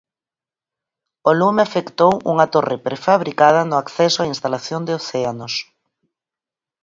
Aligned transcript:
O 1.29 1.31
lume 1.39 1.61
afectou 1.63 2.13
unha 2.31 2.49
torre 2.53 2.77
prefabricada 2.87 3.61
no 3.69 3.75
acceso 3.83 4.19
á 4.23 4.29
instalación 4.33 4.81
de 4.87 4.93
Océanos. 5.01 5.53